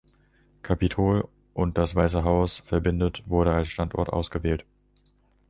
Capitol 0.63 1.27
und 1.53 1.77
das 1.77 1.93
Weiße 1.93 2.23
Haus 2.23 2.57
verbindet, 2.65 3.21
wurde 3.27 3.53
als 3.53 3.69
Standort 3.69 4.09
ausgewählt. 4.09 4.65